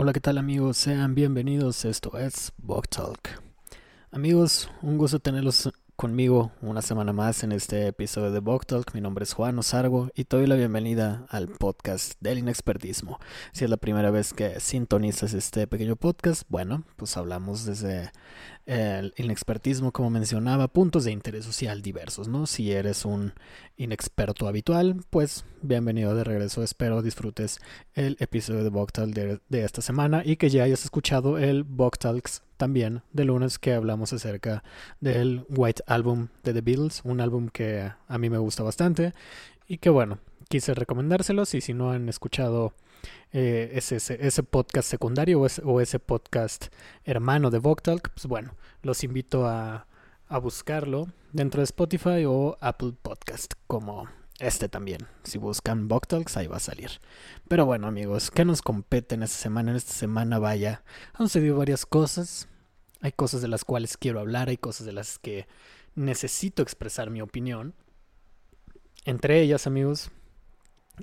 [0.00, 0.76] Hola, ¿qué tal amigos?
[0.76, 1.84] Sean bienvenidos.
[1.84, 3.42] Esto es Bog Talk.
[4.12, 8.94] Amigos, un gusto tenerlos conmigo una semana más en este episodio de Bog Talk.
[8.94, 13.18] Mi nombre es Juan Osargo y te doy la bienvenida al podcast del inexpertismo.
[13.50, 18.12] Si es la primera vez que sintonizas este pequeño podcast, bueno, pues hablamos desde
[18.68, 22.46] el inexpertismo, como mencionaba, puntos de interés social diversos, ¿no?
[22.46, 23.32] Si eres un
[23.78, 26.62] inexperto habitual, pues bienvenido de regreso.
[26.62, 27.60] Espero disfrutes
[27.94, 33.00] el episodio de Bogtalk de, esta semana y que ya hayas escuchado el Bogtalks también
[33.10, 34.62] de lunes que hablamos acerca
[35.00, 39.14] del White Album de The Beatles, un álbum que a mí me gusta bastante
[39.66, 40.18] y que bueno,
[40.50, 42.74] quise recomendárselos y si no han escuchado
[43.32, 46.66] eh, ese, ese, podcast secundario o ese, podcast
[47.04, 49.86] hermano de Voctalk, pues bueno, los invito a,
[50.28, 54.08] a buscarlo dentro de Spotify o Apple Podcast, como
[54.38, 55.06] este también.
[55.24, 56.90] Si buscan Voctalks, ahí va a salir.
[57.48, 59.70] Pero bueno, amigos, ¿qué nos compete en esta semana?
[59.72, 60.82] En esta semana, vaya,
[61.14, 62.48] han sucedido varias cosas.
[63.00, 65.46] Hay cosas de las cuales quiero hablar, hay cosas de las que
[65.94, 67.74] necesito expresar mi opinión.
[69.04, 70.10] Entre ellas, amigos,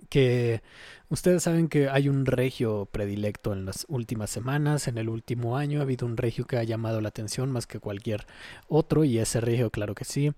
[0.10, 0.62] que
[1.10, 5.80] ustedes saben que hay un regio predilecto en las últimas semanas, en el último año
[5.80, 8.26] ha habido un regio que ha llamado la atención más que cualquier
[8.68, 10.34] otro y ese regio claro que sí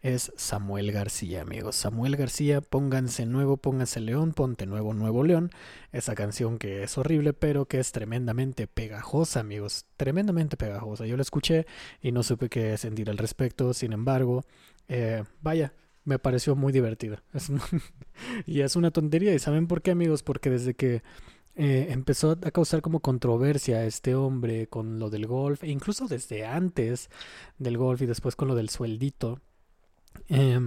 [0.00, 1.76] es Samuel García amigos.
[1.76, 5.50] Samuel García, pónganse nuevo, pónganse león, ponte nuevo, nuevo león.
[5.92, 11.06] Esa canción que es horrible pero que es tremendamente pegajosa amigos, tremendamente pegajosa.
[11.06, 11.66] Yo la escuché
[12.00, 14.44] y no supe qué sentir al respecto, sin embargo,
[14.88, 15.72] eh, vaya,
[16.04, 17.22] me pareció muy divertida.
[18.46, 19.34] y es una tontería.
[19.34, 20.22] ¿Y saben por qué, amigos?
[20.22, 21.02] Porque desde que
[21.54, 26.46] eh, empezó a causar como controversia este hombre con lo del golf, e incluso desde
[26.46, 27.10] antes
[27.58, 29.40] del golf y después con lo del sueldito,
[30.28, 30.58] eh,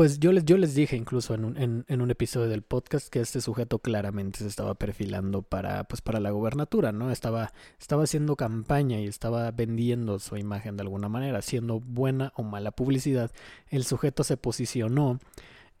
[0.00, 3.10] pues yo les, yo les dije incluso en un, en, en un, episodio del podcast
[3.10, 7.10] que este sujeto claramente se estaba perfilando para, pues para la gobernatura, ¿no?
[7.10, 12.42] Estaba, estaba haciendo campaña y estaba vendiendo su imagen de alguna manera, haciendo buena o
[12.42, 13.30] mala publicidad.
[13.68, 15.20] El sujeto se posicionó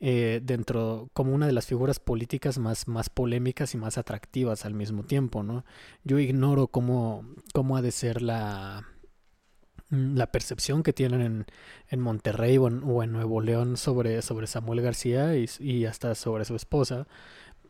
[0.00, 4.74] eh, dentro como una de las figuras políticas más, más polémicas y más atractivas al
[4.74, 5.64] mismo tiempo, ¿no?
[6.04, 8.86] Yo ignoro cómo, cómo ha de ser la
[9.90, 11.46] la percepción que tienen en,
[11.88, 16.54] en Monterrey o en, Nuevo León sobre, sobre Samuel García y, y, hasta sobre su
[16.54, 17.06] esposa,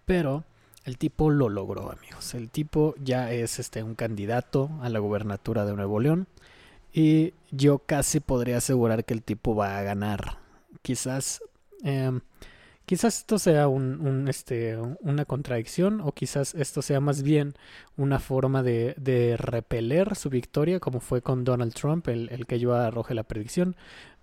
[0.05, 0.45] pero
[0.85, 2.35] el tipo lo logró, amigos.
[2.35, 6.27] El tipo ya es este, un candidato a la gubernatura de Nuevo León
[6.93, 10.39] y yo casi podría asegurar que el tipo va a ganar.
[10.83, 11.43] Quizás
[11.85, 12.11] eh,
[12.91, 17.55] Quizás esto sea un, este, una contradicción o quizás esto sea más bien
[17.97, 22.75] una forma de, repeler su victoria como fue con Donald Trump, el, el, que yo
[22.75, 23.77] arroje la predicción.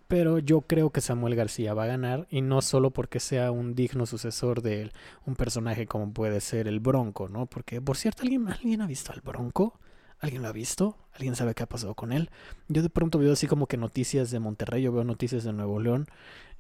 [0.10, 3.74] Pero yo creo que Samuel García va a ganar y no solo porque sea un
[3.74, 4.92] digno sucesor de
[5.26, 7.46] un personaje como puede ser el Bronco, ¿no?
[7.46, 9.80] Porque, por cierto, ¿alguien, ¿alguien ha visto al Bronco?
[10.20, 10.98] ¿Alguien lo ha visto?
[11.14, 12.32] ¿Alguien sabe qué ha pasado con él?
[12.68, 15.80] Yo de pronto veo así como que noticias de Monterrey, yo veo noticias de Nuevo
[15.80, 16.08] León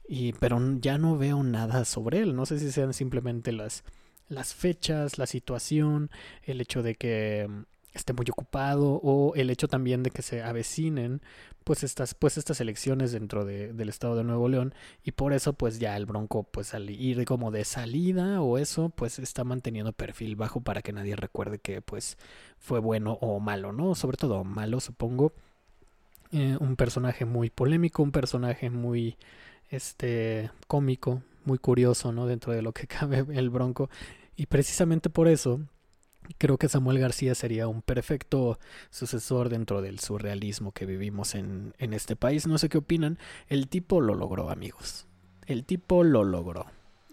[0.07, 2.35] y, pero ya no veo nada sobre él.
[2.35, 3.83] No sé si sean simplemente las,
[4.29, 6.09] las fechas, la situación,
[6.43, 7.63] el hecho de que mm,
[7.93, 11.21] esté muy ocupado o el hecho también de que se avecinen
[11.63, 14.73] pues estas pues estas elecciones dentro de, del estado de Nuevo León.
[15.03, 18.89] Y por eso pues ya el Bronco pues al ir como de salida o eso
[18.89, 22.17] pues está manteniendo perfil bajo para que nadie recuerde que pues
[22.57, 25.33] fue bueno o malo no sobre todo malo supongo.
[26.31, 29.17] Eh, un personaje muy polémico un personaje muy
[29.69, 32.27] este cómico, muy curioso, ¿no?
[32.27, 33.89] Dentro de lo que cabe el Bronco.
[34.35, 35.61] Y precisamente por eso
[36.37, 41.93] creo que Samuel García sería un perfecto sucesor dentro del surrealismo que vivimos en, en
[41.93, 42.47] este país.
[42.47, 43.17] No sé qué opinan.
[43.47, 45.07] El tipo lo logró, amigos.
[45.45, 46.65] El tipo lo logró.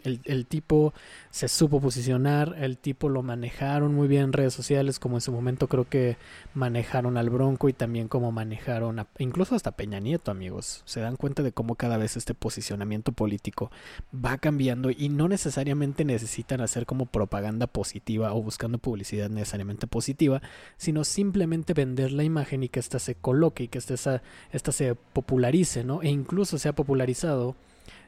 [0.05, 0.95] El, tipo
[1.31, 5.33] se supo posicionar, el tipo lo manejaron muy bien en redes sociales, como en su
[5.33, 6.17] momento creo que
[6.55, 10.83] manejaron al Bronco y también como manejaron, a, incluso hasta Peña Nieto, amigos.
[10.85, 13.71] Se dan cuenta de cómo cada vez este posicionamiento político
[14.15, 20.43] va cambiando y no necesariamente necesitan hacer como propaganda positiva o buscando publicidad necesariamente positiva,
[20.77, 24.23] sino simplemente vender la imagen y que ésta se coloque y que esta,
[24.53, 26.03] esta se popularice, ¿no?
[26.03, 27.57] E incluso se ha popularizado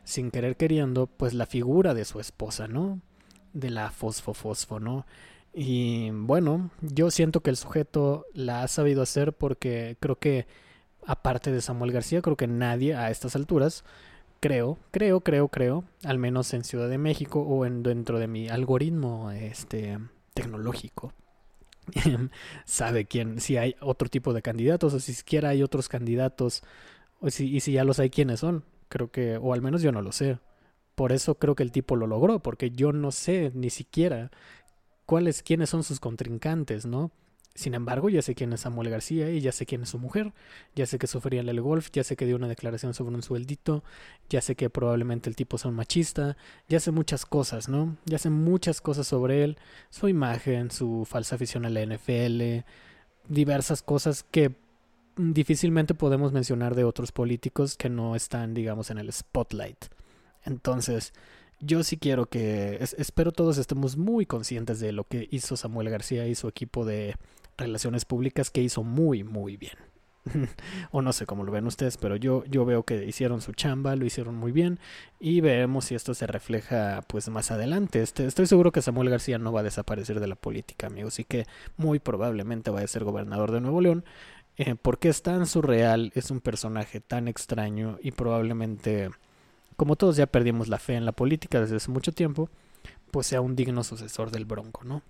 [0.07, 3.01] sin querer queriendo, pues la figura de su esposa, ¿no?
[3.53, 5.05] De la fosfo fosfo, ¿no?
[5.53, 10.47] Y bueno, yo siento que el sujeto la ha sabido hacer porque creo que,
[11.05, 13.85] aparte de Samuel García, creo que nadie a estas alturas,
[14.39, 18.49] creo, creo, creo, creo, al menos en Ciudad de México o en, dentro de mi
[18.49, 19.99] algoritmo este,
[20.35, 21.13] tecnológico,
[22.65, 26.63] sabe quién, si hay otro tipo de candidatos o si siquiera hay otros candidatos
[27.21, 28.63] o si, y si ya los hay quiénes son.
[28.89, 30.39] Creo que, o al menos yo no lo sé.
[30.95, 34.31] Por eso creo que el tipo lo logró, porque yo no sé ni siquiera
[35.05, 37.11] cuáles, quiénes son sus contrincantes, ¿no?
[37.57, 40.35] Sin embargo, ya sé quién es Samuel García y ya sé quién es su mujer,
[40.75, 43.23] ya sé que sufría en el golf, ya sé que dio una declaración sobre un
[43.23, 43.83] sueldito,
[44.29, 46.37] ya sé que probablemente el tipo sea un machista,
[46.69, 47.97] ya sé muchas cosas, ¿no?
[48.05, 49.57] Ya sé muchas cosas sobre él,
[49.89, 52.67] su imagen, su falsa afición a la NFL,
[53.29, 54.55] diversas cosas que
[55.17, 59.87] difícilmente podemos mencionar de otros políticos que no están, digamos, en el spotlight.
[60.45, 61.13] Entonces,
[61.61, 66.27] yo sí quiero que, espero todos estemos muy conscientes de lo que hizo Samuel García
[66.27, 67.17] y su equipo de
[67.57, 69.77] relaciones públicas que hizo muy, muy bien.
[70.91, 73.97] o no sé cómo lo ven ustedes, pero yo, yo veo que hicieron su chamba,
[73.97, 74.81] lo hicieron muy bien
[75.21, 78.03] y veremos si esto se refleja pues más adelante.
[78.03, 81.25] Este, estoy seguro que Samuel García no va a desaparecer de la política, amigos, y
[81.25, 81.47] que
[81.77, 84.05] muy probablemente va a ser gobernador de Nuevo León.
[84.59, 89.11] Eh, porque es tan surreal, es un personaje tan extraño y probablemente,
[89.77, 92.49] como todos ya perdimos la fe en la política desde hace mucho tiempo,
[93.11, 95.03] pues sea un digno sucesor del Bronco, ¿no?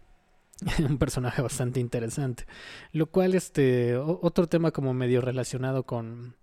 [0.89, 2.45] un personaje bastante interesante.
[2.93, 6.35] Lo cual, este, otro tema como medio relacionado con,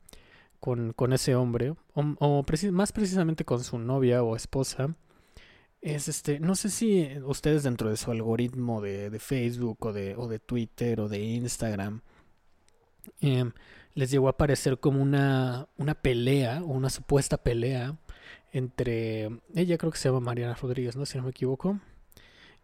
[0.60, 4.96] con, con ese hombre, o, más precisamente con su novia o esposa,
[5.82, 10.16] es este, no sé si ustedes dentro de su algoritmo de, de Facebook o de,
[10.16, 12.02] o de Twitter o de Instagram,
[13.22, 13.52] em,
[13.96, 17.96] les llegó a aparecer como una, una pelea o una supuesta pelea
[18.52, 21.06] entre, ella creo que se llama Mariana Rodríguez, ¿no?
[21.06, 21.80] Si no me equivoco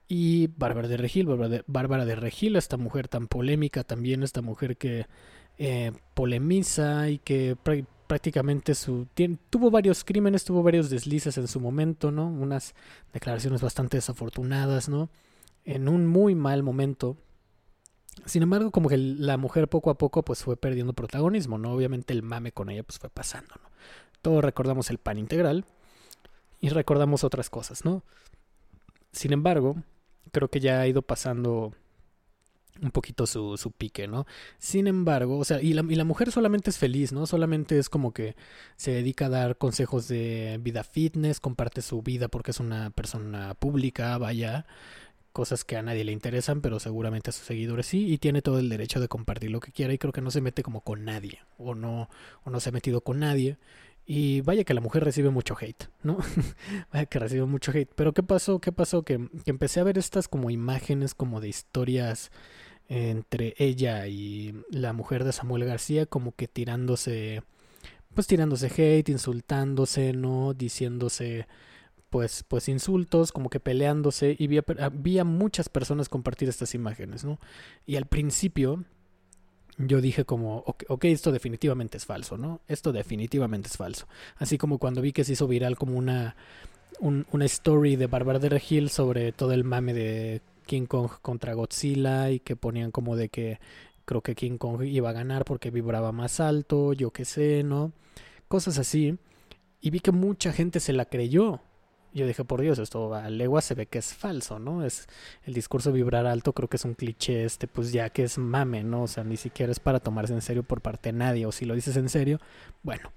[0.09, 1.27] y Bárbara de Regil,
[1.67, 5.05] Bárbara de, Regil, esta mujer tan polémica también, esta mujer que
[5.59, 7.55] eh, polemiza y que
[8.07, 9.07] prácticamente su
[9.51, 12.27] tuvo varios crímenes, tuvo varios deslices en su momento, ¿no?
[12.27, 12.73] Unas
[13.13, 15.09] declaraciones bastante desafortunadas, ¿no?
[15.63, 17.15] En un muy mal momento.
[18.25, 21.73] Sin embargo, como que la mujer poco a poco pues fue perdiendo protagonismo, ¿no?
[21.73, 23.69] Obviamente el mame con ella pues fue pasando, ¿no?
[24.21, 25.65] Todos recordamos el pan integral
[26.59, 28.03] y recordamos otras cosas, ¿no?
[29.11, 29.77] Sin embargo,
[30.31, 31.73] creo que ya ha ido pasando
[32.81, 34.25] un poquito su, su pique, ¿no?
[34.57, 37.25] Sin embargo, o sea, y la, y la mujer solamente es feliz, ¿no?
[37.25, 38.35] Solamente es como que
[38.77, 43.53] se dedica a dar consejos de vida fitness, comparte su vida porque es una persona
[43.55, 44.65] pública, vaya,
[45.39, 48.59] cosas que a nadie le interesan, pero seguramente a sus seguidores sí, y tiene todo
[48.59, 51.05] el derecho de compartir lo que quiera y creo que no se mete como con
[51.05, 52.09] nadie, o no,
[52.43, 53.57] o no se ha metido con nadie.
[54.05, 56.17] Y vaya que la mujer recibe mucho hate, ¿no?
[56.91, 57.89] vaya que recibe mucho hate.
[57.95, 58.59] Pero ¿qué pasó?
[58.59, 59.03] ¿Qué pasó?
[59.03, 62.31] Que, empecé a ver estas como imágenes como de historias
[62.89, 67.43] entre ella y la mujer de Samuel García como que tirándose
[68.13, 70.53] pues tirándose hate, insultándose, ¿no?
[70.53, 71.47] Diciéndose
[72.09, 77.39] pues pues insultos, como que peleándose y vi había muchas personas compartir estas imágenes, ¿no?
[77.85, 78.83] Y al principio
[79.77, 82.59] yo dije como, ok, esto definitivamente es falso, ¿no?
[82.67, 84.07] Esto definitivamente es falso.
[84.35, 86.35] Así como cuando vi que se hizo viral como una,
[86.99, 92.29] una story de Barbara de Regil sobre todo el mame de King Kong contra Godzilla
[92.29, 93.59] y que ponían como de que
[94.03, 97.93] creo que King Kong iba a ganar porque vibraba más alto, yo qué sé, ¿no?
[98.47, 99.17] Cosas así.
[99.81, 101.61] Y vi que mucha gente se la creyó
[102.13, 104.83] yo dije, por Dios, esto a legua se ve que es falso, ¿no?
[104.85, 105.07] Es
[105.43, 108.83] el discurso vibrar alto, creo que es un cliché este, pues ya que es mame,
[108.83, 109.03] ¿no?
[109.03, 111.65] O sea, ni siquiera es para tomarse en serio por parte de nadie, o si
[111.65, 112.39] lo dices en serio,
[112.83, 113.11] bueno,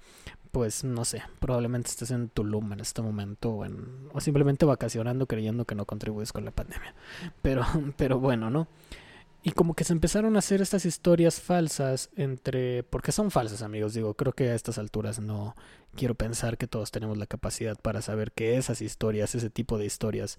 [0.50, 3.66] pues no sé, probablemente estés en Tulum en este momento, o,
[4.12, 6.94] o simplemente vacacionando creyendo que no contribuyes con la pandemia.
[7.40, 7.64] Pero,
[7.96, 8.68] pero bueno, ¿no?
[9.44, 12.84] Y como que se empezaron a hacer estas historias falsas entre...
[12.84, 13.92] Porque son falsas, amigos.
[13.92, 15.56] Digo, creo que a estas alturas no
[15.96, 19.86] quiero pensar que todos tenemos la capacidad para saber que esas historias, ese tipo de
[19.86, 20.38] historias,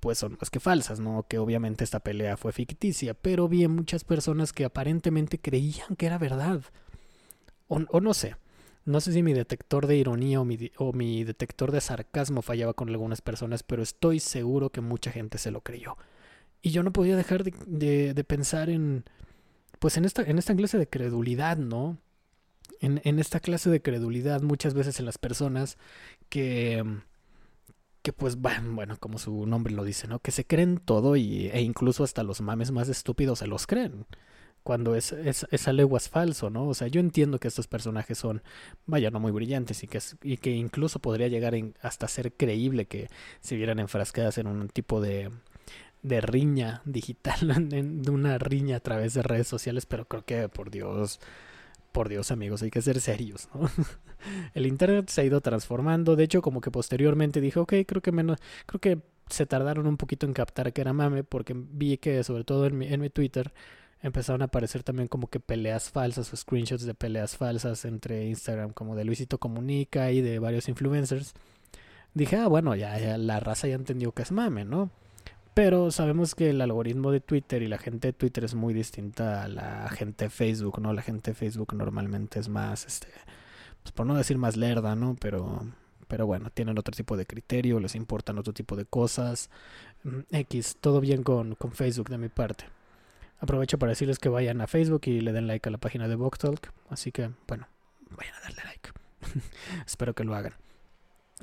[0.00, 1.24] pues son más que falsas, ¿no?
[1.28, 6.18] Que obviamente esta pelea fue ficticia, pero vi muchas personas que aparentemente creían que era
[6.18, 6.62] verdad.
[7.68, 8.36] O, o no sé.
[8.84, 12.74] No sé si mi detector de ironía o mi, o mi detector de sarcasmo fallaba
[12.74, 15.96] con algunas personas, pero estoy seguro que mucha gente se lo creyó.
[16.64, 19.04] Y yo no podía dejar de, de, pensar en,
[19.80, 21.98] pues en esta, en esta clase de credulidad, ¿no?
[22.80, 25.76] En, en, esta clase de credulidad muchas veces en las personas
[26.30, 26.82] que,
[28.00, 30.20] que pues, bueno, como su nombre lo dice, ¿no?
[30.20, 34.06] Que se creen todo y, e incluso hasta los mames más estúpidos se los creen.
[34.62, 36.66] Cuando es, es, es leguas falso, ¿no?
[36.66, 38.42] O sea, yo entiendo que estos personajes son,
[38.86, 43.10] vaya, no muy brillantes y que, y que incluso podría llegar hasta ser creíble que
[43.40, 45.30] se vieran enfrascadas en un tipo de,
[46.04, 50.70] de riña digital, de una riña a través de redes sociales, pero creo que por
[50.70, 51.18] Dios,
[51.90, 53.68] por Dios amigos, hay que ser serios, ¿no?
[54.54, 58.12] El internet se ha ido transformando, de hecho como que posteriormente dije, ok, creo que
[58.12, 62.22] menos, creo que se tardaron un poquito en captar que era mame, porque vi que
[62.22, 63.52] sobre todo en mi, en mi Twitter
[64.02, 68.72] empezaron a aparecer también como que peleas falsas o screenshots de peleas falsas entre Instagram,
[68.74, 71.32] como de Luisito Comunica y de varios influencers.
[72.12, 74.90] Dije, ah, bueno, ya, ya la raza ya entendió que es mame, ¿no?
[75.54, 79.44] Pero sabemos que el algoritmo de Twitter y la gente de Twitter es muy distinta
[79.44, 80.92] a la gente de Facebook, ¿no?
[80.92, 83.06] La gente de Facebook normalmente es más, este,
[83.82, 85.16] pues por no decir más lerda, ¿no?
[85.20, 85.62] Pero,
[86.08, 89.48] pero bueno, tienen otro tipo de criterio, les importan otro tipo de cosas.
[90.02, 92.64] Mm, X, todo bien con, con Facebook de mi parte.
[93.38, 96.16] Aprovecho para decirles que vayan a Facebook y le den like a la página de
[96.16, 96.72] Talk.
[96.88, 97.68] Así que, bueno,
[98.16, 98.90] vayan a darle like.
[99.86, 100.54] Espero que lo hagan.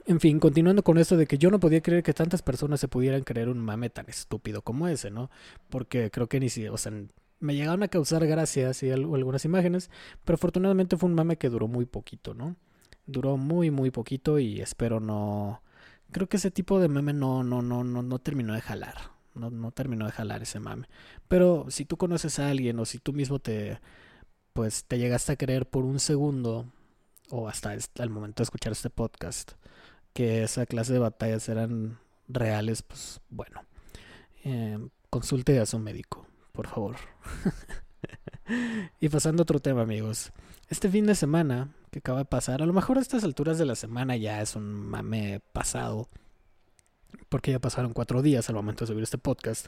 [0.06, 2.88] En fin, continuando con esto de que yo no podía creer que tantas personas se
[2.88, 5.30] pudieran creer un mame tan estúpido como ese, ¿no?
[5.70, 6.92] Porque creo que ni si, o sea,
[7.40, 9.90] me llegaron a causar gracias y algunas imágenes,
[10.24, 12.56] pero afortunadamente fue un mame que duró muy poquito, ¿no?
[13.06, 15.62] Duró muy, muy poquito y espero no...
[16.12, 18.96] Creo que ese tipo de meme no, no, no, no, no terminó de jalar.
[19.34, 20.88] No, no terminó de jalar ese mame.
[21.28, 23.80] Pero si tú conoces a alguien o si tú mismo te,
[24.54, 26.66] pues, te llegaste a creer por un segundo
[27.30, 29.54] o hasta el momento de escuchar este podcast
[30.14, 33.64] que esa clase de batallas eran reales, pues bueno,
[34.44, 34.78] eh,
[35.10, 36.96] consulte a su médico, por favor.
[39.00, 40.32] y pasando a otro tema, amigos.
[40.70, 43.66] Este fin de semana que acaba de pasar, a lo mejor a estas alturas de
[43.66, 46.08] la semana ya es un mame pasado,
[47.30, 49.68] porque ya pasaron cuatro días al momento de subir este podcast,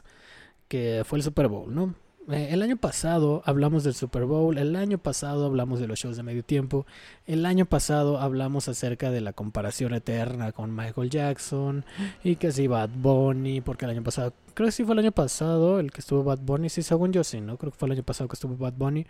[0.68, 1.94] que fue el Super Bowl, ¿no?
[2.30, 6.16] Eh, el año pasado hablamos del Super Bowl, el año pasado hablamos de los shows
[6.16, 6.86] de medio tiempo,
[7.26, 11.84] el año pasado hablamos acerca de la comparación eterna con Michael Jackson
[12.22, 15.12] y que si Bad Bunny, porque el año pasado, creo que sí fue el año
[15.12, 17.58] pasado el que estuvo Bad Bunny, sí, según yo sí, ¿no?
[17.58, 19.06] Creo que fue el año pasado que estuvo Bad Bunny,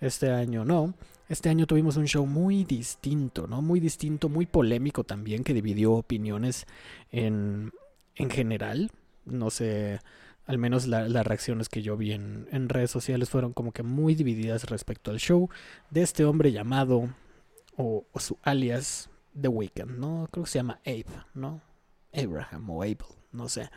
[0.00, 0.92] este año no.
[1.30, 3.60] Este año tuvimos un show muy distinto, ¿no?
[3.60, 6.66] Muy distinto, muy polémico también, que dividió opiniones
[7.12, 7.70] en,
[8.16, 8.90] en general.
[9.26, 10.00] No sé
[10.48, 14.64] al menos las reacciones que yo vi en, redes sociales fueron como que muy divididas
[14.70, 15.50] respecto al show
[15.90, 17.10] de este hombre llamado,
[17.76, 20.26] o, su alias, The Weeknd, ¿no?
[20.32, 21.60] Creo que se llama Abe, ¿no?
[22.14, 22.96] Abraham o Abel,
[23.30, 23.70] no sé.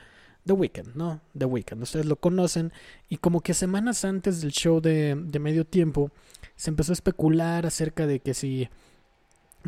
[0.46, 1.20] The Weeknd, ¿no?
[1.38, 2.72] The Weeknd, ustedes lo conocen.
[3.10, 6.10] Y como que semanas antes del show de, de medio tiempo,
[6.56, 8.70] se empezó a especular acerca de que si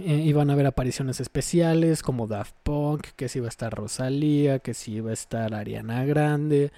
[0.01, 4.59] eh, iban a haber apariciones especiales como Daft Punk, que si iba a estar Rosalía,
[4.59, 6.71] que si iba a estar Ariana Grande,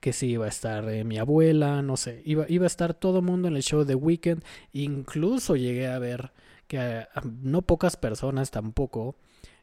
[0.00, 3.18] que si iba a estar eh, mi abuela, no sé, iba, iba a estar todo
[3.18, 6.32] el mundo en el show de Weekend, incluso llegué a ver
[6.66, 7.06] que eh,
[7.42, 9.16] no pocas personas tampoco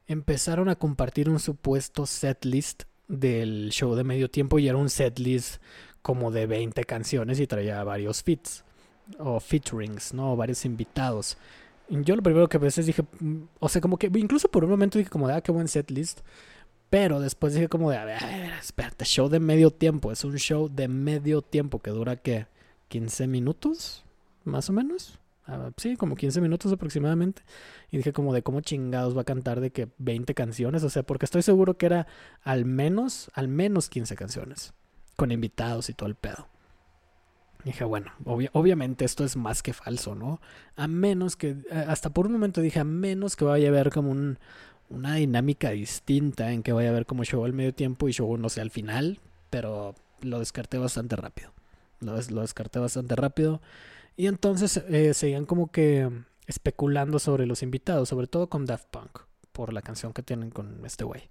[0.08, 5.62] empezaron a compartir un supuesto setlist del show de medio tiempo y era un setlist
[6.01, 8.63] como de 20 canciones y traía varios fits
[9.18, 10.36] o featurings, ¿no?
[10.36, 11.38] varios invitados.
[11.89, 14.69] Yo lo primero que a veces dije, mm, o sea, como que incluso por un
[14.69, 16.19] momento dije como de, ah, qué buen set list.
[16.89, 18.22] Pero después dije como de, a ver,
[18.60, 20.12] espérate, show de medio tiempo.
[20.12, 22.48] Es un show de medio tiempo que dura, ¿qué?
[22.89, 24.03] ¿15 minutos?
[24.43, 25.19] Más o menos.
[25.46, 27.43] Ah, sí, como 15 minutos aproximadamente.
[27.91, 30.84] Y dije como de cómo chingados va a cantar de que 20 canciones.
[30.84, 32.08] O sea, porque estoy seguro que era
[32.43, 34.74] al menos, al menos 15 canciones.
[35.15, 36.48] Con invitados y todo el pedo.
[37.63, 40.39] Dije, bueno, obviamente esto es más que falso, ¿no?
[40.78, 43.89] A menos que, eh, hasta por un momento dije, a menos que vaya a haber
[43.89, 44.39] como un,
[44.89, 48.38] una dinámica distinta en que vaya a haber como show al medio tiempo y show,
[48.38, 51.51] no sé, al final, pero lo descarté bastante rápido.
[52.00, 53.62] Lo, lo descarté bastante rápido.
[54.16, 56.10] Y entonces eh, seguían como que
[56.48, 59.20] especulando sobre los invitados, sobre todo con Daft Punk,
[59.51, 61.30] por la canción que tienen con este güey.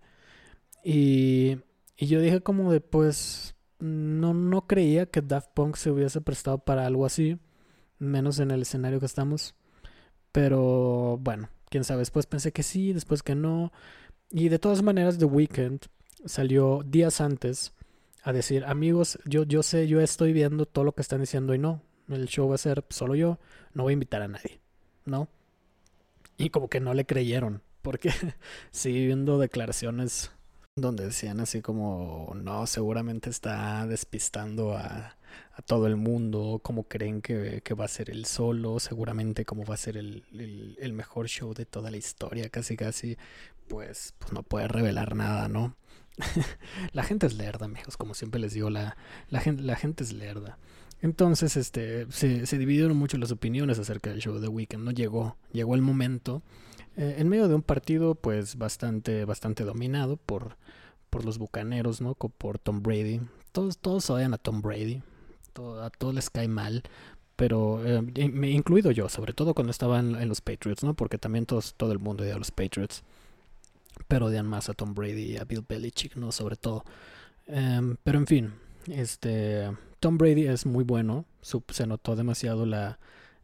[0.84, 1.58] Y,
[1.96, 6.58] y yo dije como de, pues, no, no creía que Daft Punk se hubiese prestado
[6.58, 7.38] para algo así,
[7.98, 9.54] menos en el escenario que estamos.
[10.32, 13.72] Pero bueno, quién sabe, después pensé que sí, después que no.
[14.30, 15.80] Y de todas maneras, The Weeknd
[16.24, 17.72] salió días antes
[18.22, 21.58] a decir, amigos, yo, yo sé, yo estoy viendo todo lo que están diciendo y
[21.58, 23.38] no, el show va a ser solo yo,
[23.72, 24.60] no voy a invitar a nadie,
[25.04, 25.28] ¿no?
[26.36, 28.10] Y como que no le creyeron, porque
[28.70, 30.30] sigue viendo declaraciones
[30.80, 35.14] donde decían así como, no, seguramente está despistando a,
[35.66, 39.74] todo el mundo, cómo creen que, que, va a ser el solo, seguramente cómo va
[39.74, 40.24] a ser el,
[40.78, 43.18] el, mejor show de toda la historia, casi casi,
[43.66, 45.76] pues, pues no puede revelar nada, ¿no?
[46.92, 48.96] la gente es lerda, amigos, como siempre les digo, la,
[49.30, 50.58] la, gente, la gente es lerda.
[51.02, 54.92] Entonces, este, se, se dividieron mucho las opiniones acerca del show de Weekend, ¿no?
[54.92, 56.42] Llegó, llegó el momento
[56.98, 60.56] eh, en medio de un partido pues bastante, bastante dominado por,
[61.10, 62.14] por los bucaneros, ¿no?
[62.14, 63.20] Por Tom Brady.
[63.52, 65.02] Todos, todos odian a Tom Brady.
[65.82, 66.82] a todos les cae mal.
[67.36, 70.94] Pero eh, incluido yo, sobre todo cuando estaba en, los Patriots, ¿no?
[70.94, 73.04] Porque también todos, todo el mundo odia a los Patriots.
[74.08, 76.32] Pero odian más a Tom Brady a Bill Belichick, ¿no?
[76.32, 76.84] Sobre todo.
[77.46, 78.54] Em, pero en fin,
[78.86, 81.24] este Tom Brady es muy bueno.
[81.42, 82.98] se notó demasiado la,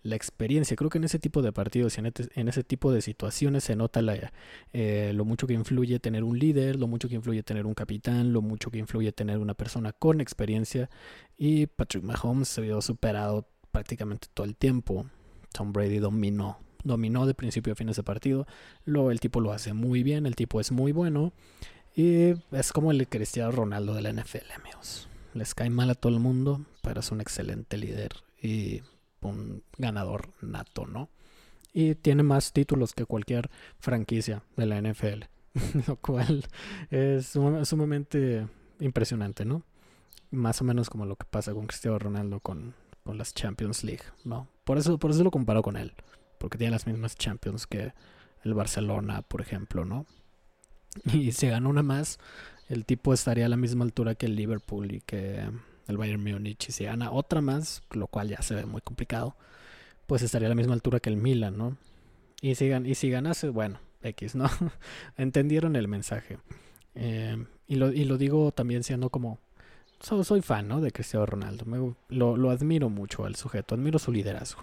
[0.04, 0.76] la experiencia.
[0.76, 4.02] Creo que en ese tipo de partidos y en, ese tipo de situaciones se nota
[4.02, 4.32] la,
[4.72, 8.32] eh, lo mucho que influye tener un líder, lo mucho que influye tener un capitán,
[8.32, 10.90] lo mucho que influye tener una persona con experiencia.
[11.36, 15.06] Y Patrick Mahomes se vio superado prácticamente todo el tiempo.
[15.52, 18.46] Tom Brady dominó, dominó de principio a fin ese partido.
[18.84, 21.32] Luego el tipo lo hace muy bien, el tipo es muy bueno.
[21.96, 25.08] Y es como el Cristiano Ronaldo de la NFL, amigos.
[25.32, 28.12] Les cae mal a todo el mundo, pero es un excelente líder
[28.44, 28.82] y
[29.28, 31.08] un ganador nato, ¿no?
[31.72, 35.24] Y tiene más títulos que cualquier franquicia de la NFL,
[35.88, 36.46] lo cual
[36.90, 38.46] es sumamente
[38.80, 39.62] impresionante, ¿no?
[40.30, 44.04] Más o menos como lo que pasa con Cristiano Ronaldo con, con las Champions League,
[44.24, 44.48] ¿no?
[44.64, 45.92] Por eso, por eso lo comparo con él,
[46.38, 47.92] porque tiene las mismas Champions que
[48.44, 50.06] el Barcelona, por ejemplo, ¿no?
[51.12, 52.18] Y si gana una más,
[52.68, 55.50] el tipo estaría a la misma altura que el Liverpool y que
[55.88, 56.68] el Bayern Múnich.
[56.68, 59.34] Y si gana otra más, lo cual ya se ve muy complicado,
[60.06, 61.76] pues estaría a la misma altura que el Milan, ¿no?
[62.40, 64.50] Y si, y si ganase, bueno, X, ¿no?
[65.16, 66.38] Entendieron el mensaje.
[66.94, 69.38] Eh, y, lo, y lo digo también siendo como...
[70.00, 70.80] soy fan, ¿no?
[70.80, 71.64] De Cristiano Ronaldo.
[71.64, 74.62] Me, lo, lo admiro mucho al sujeto, admiro su liderazgo.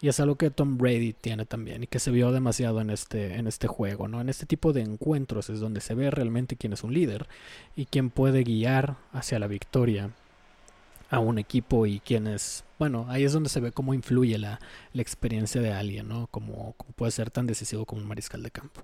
[0.00, 3.34] Y es algo que Tom Brady tiene también y que se vio demasiado en este,
[3.34, 4.20] en este juego, ¿no?
[4.20, 7.26] En este tipo de encuentros es donde se ve realmente quién es un líder
[7.74, 10.10] y quién puede guiar hacia la victoria
[11.10, 12.64] a un equipo y quién es...
[12.78, 14.60] Bueno, ahí es donde se ve cómo influye la,
[14.92, 16.28] la experiencia de alguien, ¿no?
[16.28, 18.82] Como, puede ser tan decisivo como un mariscal de campo.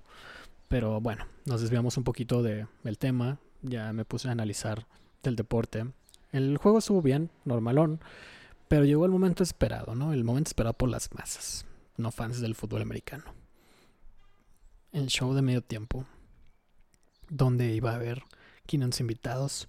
[0.67, 3.39] Pero bueno, nos desviamos un poquito de, del tema.
[3.61, 4.87] Ya me puse a analizar
[5.23, 5.85] del deporte.
[6.31, 8.01] El juego estuvo bien, normalón.
[8.67, 10.11] Pero llegó el momento esperado, ¿no?
[10.11, 11.65] El momento esperado por las masas,
[11.97, 13.23] no fans del fútbol americano.
[14.91, 16.05] El show de medio tiempo,
[17.29, 18.23] donde iba a haber
[18.65, 19.67] 500 invitados,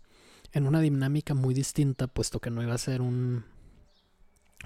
[0.56, 3.44] en una dinámica muy distinta, puesto que no iba a ser un,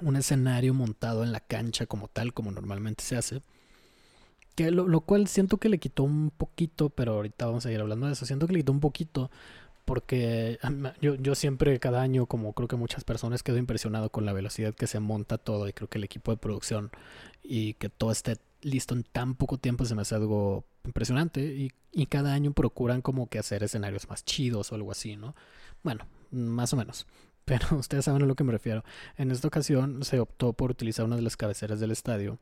[0.03, 3.43] un escenario montado en la cancha como tal, como normalmente se hace.
[4.55, 7.81] Que lo, lo, cual siento que le quitó un poquito, pero ahorita vamos a ir
[7.81, 8.25] hablando de eso.
[8.25, 9.33] Siento que le quitó un poquito
[9.85, 10.61] porque
[11.01, 14.73] yo, yo siempre cada año, como creo que muchas personas, quedo impresionado con la velocidad
[14.73, 16.93] que se monta todo y creo que el equipo de producción
[17.43, 21.73] y que todo esté listo en tan poco tiempo se me hace algo impresionante y,
[21.93, 25.35] y cada año procuran como que hacer escenarios más chidos o algo así, ¿no?
[25.83, 27.07] Bueno, más o menos.
[27.45, 28.85] Pero ustedes saben a lo que me refiero.
[29.17, 32.39] En esta ocasión se optó por utilizar una de las cabeceras del estadio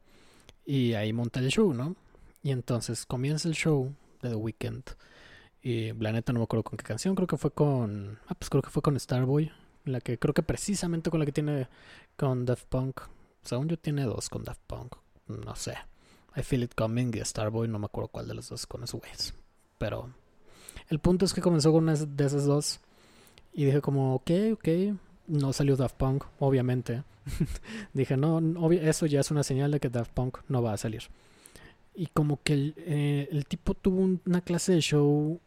[0.66, 1.96] y ahí monta el show, ¿no?
[2.42, 4.85] Y entonces comienza el show de The Weeknd
[5.62, 8.18] y la neta no me acuerdo con qué canción, creo que fue con.
[8.29, 9.51] Ah, pues creo que fue con Starboy.
[9.85, 11.68] La que creo que precisamente con la que tiene
[12.16, 13.01] con Daft Punk.
[13.42, 14.96] Según yo tiene dos con Daft Punk.
[15.27, 15.74] No sé.
[16.36, 19.34] I Feel It Coming Starboy, no me acuerdo cuál de los dos con esos güeyes.
[19.78, 20.10] Pero
[20.88, 22.80] el punto es que comenzó con una de esas dos.
[23.52, 24.68] Y dije como, ok, ok.
[25.26, 27.02] No salió Daft Punk, obviamente.
[27.92, 28.40] dije, no,
[28.72, 31.02] eso ya es una señal de que Daft Punk no va a salir.
[31.94, 35.40] Y como que el, eh, el tipo tuvo una clase de show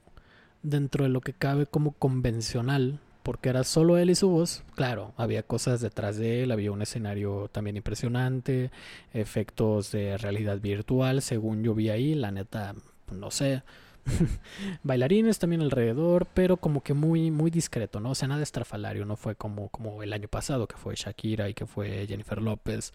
[0.61, 4.63] dentro de lo que cabe como convencional, porque era solo él y su voz.
[4.75, 8.71] Claro, había cosas detrás de él, había un escenario también impresionante,
[9.13, 12.75] efectos de realidad virtual, según yo vi ahí, la neta,
[13.11, 13.63] no sé.
[14.83, 18.11] Bailarines también alrededor, pero como que muy muy discreto, ¿no?
[18.11, 21.53] O sea, nada estrafalario, no fue como como el año pasado que fue Shakira y
[21.53, 22.93] que fue Jennifer López,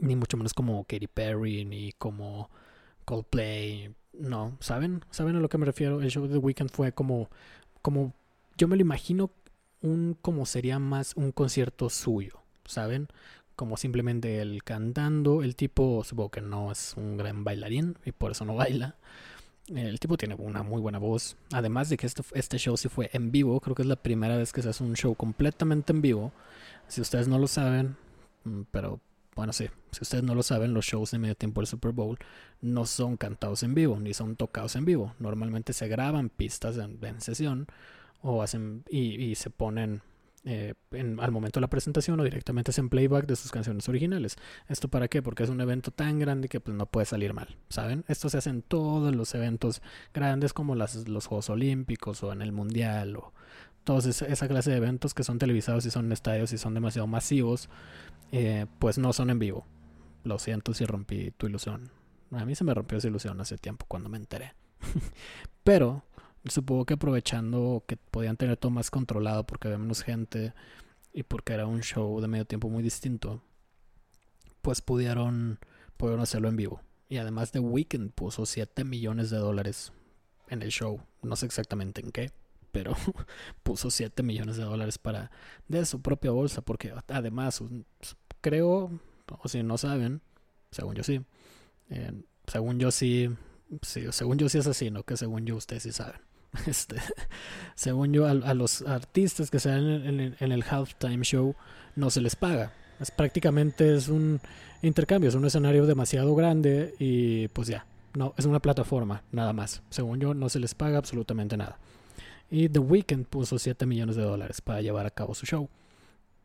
[0.00, 2.50] ni mucho menos como Katy Perry ni como
[3.04, 5.04] Coldplay, no, ¿saben?
[5.10, 6.00] ¿Saben a lo que me refiero?
[6.00, 7.30] El show de The Weeknd fue como,
[7.82, 8.14] como,
[8.58, 9.30] yo me lo imagino
[9.80, 13.08] un, como sería más un concierto suyo, ¿saben?
[13.56, 18.32] Como simplemente él cantando, el tipo supongo que no es un gran bailarín y por
[18.32, 18.96] eso no baila.
[19.68, 21.36] El tipo tiene una muy buena voz.
[21.52, 24.36] Además de que este, este show sí fue en vivo, creo que es la primera
[24.36, 26.32] vez que se hace un show completamente en vivo.
[26.88, 27.96] Si ustedes no lo saben,
[28.44, 29.00] mm, pero
[29.38, 32.18] bueno, sí, si ustedes no lo saben, los shows de medio tiempo del Super Bowl
[32.60, 35.14] no son cantados en vivo, ni son tocados en vivo.
[35.20, 37.68] Normalmente se graban pistas en, sesión
[38.22, 40.02] o hacen y, se ponen
[40.44, 44.36] eh, al momento de la presentación o directamente hacen playback de sus canciones originales.
[44.68, 45.22] ¿Esto para qué?
[45.22, 48.04] Porque es un evento tan grande que pues no puede salir mal, ¿saben?
[48.08, 49.82] Esto se hace en todos los eventos
[50.14, 53.32] grandes como las, los Juegos Olímpicos o en el Mundial o
[53.84, 57.06] todos esa clase de eventos que son televisados y son en estadios y son demasiado
[57.06, 57.70] masivos
[58.32, 59.66] eh, pues no son en vivo.
[60.24, 61.90] Lo siento si rompí tu ilusión.
[62.32, 64.54] A mí se me rompió esa ilusión hace tiempo cuando me enteré.
[65.64, 66.04] Pero
[66.50, 70.54] supongo que aprovechando que podían tener todo más controlado porque había menos gente
[71.12, 73.42] y porque era un show de medio tiempo muy distinto,
[74.62, 75.58] pues pudieron,
[76.20, 76.80] hacerlo en vivo.
[77.08, 79.92] Y además The Weeknd puso 7 millones de dólares
[80.48, 81.00] en el show.
[81.22, 82.30] No sé exactamente en qué,
[82.70, 82.94] pero
[83.62, 85.30] puso 7 millones de dólares para
[85.68, 87.62] de su propia bolsa, porque además
[88.40, 90.20] creo, o si no saben,
[90.70, 91.24] según yo sí,
[92.46, 93.30] según yo sí,
[93.82, 95.02] sí, según yo sí es así, ¿no?
[95.02, 96.20] Que según yo ustedes sí saben.
[96.66, 96.96] Este,
[97.74, 101.54] según yo, a, los artistas que salen en, en, en, el halftime show
[101.94, 102.72] no se les paga.
[103.00, 104.40] Es prácticamente es un
[104.82, 109.82] intercambio, es un escenario demasiado grande y pues ya, no, es una plataforma, nada más.
[109.90, 111.78] Según yo, no se les paga absolutamente nada.
[112.50, 115.68] Y The Weeknd puso 7 millones de dólares para llevar a cabo su show.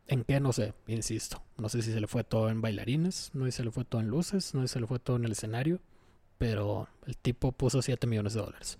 [0.07, 0.39] ¿En qué?
[0.39, 1.41] No sé, insisto.
[1.57, 3.85] No sé si se le fue todo en bailarines, no sé si se le fue
[3.85, 5.79] todo en luces, no sé si se le fue todo en el escenario,
[6.37, 8.77] pero el tipo puso 7 millones de dólares.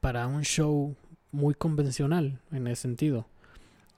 [0.00, 0.96] Para un show
[1.32, 3.26] muy convencional en ese sentido.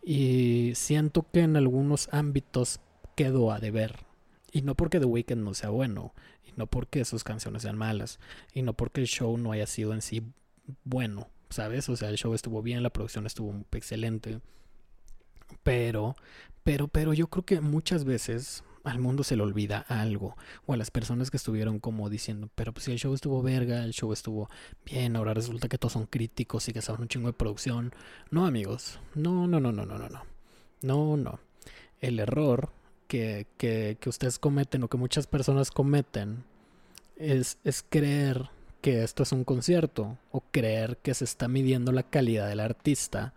[0.03, 2.81] Y siento que en algunos ámbitos
[3.17, 3.97] quedó a deber.
[4.53, 6.15] Y no porque The Weeknd no sea bueno,
[6.47, 8.19] y no porque sus canciones sean malas,
[8.55, 10.23] y no porque el show no haya sido en sí
[10.85, 11.89] bueno, ¿sabes?
[11.89, 14.41] O sea, el show estuvo bien, la producción estuvo excelente.
[15.63, 16.17] Pero,
[16.65, 20.37] pero, pero yo creo que muchas veces al mundo se le olvida algo.
[20.67, 23.85] O a las personas que estuvieron como diciendo, pero pues si el show estuvo verga,
[23.85, 24.49] el show estuvo
[24.85, 27.93] bien, ahora resulta que todos son críticos y que saben un chingo de producción.
[28.31, 28.99] No, amigos.
[29.15, 30.23] No, no, no, no, no, no, no.
[30.83, 31.41] No, no.
[32.01, 32.71] El error
[33.09, 36.45] que, que, que ustedes cometen o que muchas personas cometen
[37.17, 42.05] es, es creer que esto es un concierto o creer que se está midiendo la
[42.05, 43.35] calidad del artista,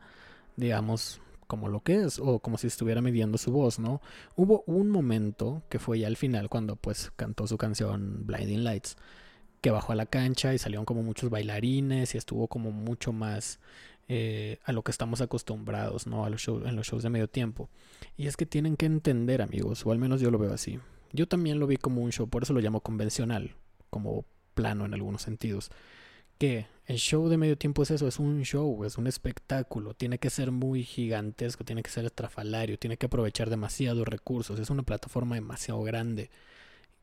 [0.55, 1.19] digamos,
[1.51, 4.01] como lo que es o como si estuviera midiendo su voz, ¿no?
[4.37, 8.95] Hubo un momento que fue ya al final cuando pues cantó su canción Blinding Lights,
[9.59, 13.59] que bajó a la cancha y salieron como muchos bailarines y estuvo como mucho más
[14.07, 16.23] eh, a lo que estamos acostumbrados, ¿no?
[16.23, 17.67] A los en los shows de medio tiempo.
[18.15, 20.79] Y es que tienen que entender, amigos, o al menos yo lo veo así.
[21.11, 23.55] Yo también lo vi como un show, por eso lo llamo convencional,
[23.89, 25.69] como plano en algunos sentidos.
[26.41, 30.17] Que el show de medio tiempo es eso, es un show, es un espectáculo, tiene
[30.17, 34.81] que ser muy gigantesco, tiene que ser estrafalario, tiene que aprovechar demasiados recursos, es una
[34.81, 36.31] plataforma demasiado grande